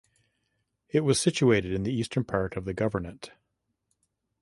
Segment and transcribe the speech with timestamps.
[0.89, 3.29] It was situated in the eastern part of the governorate.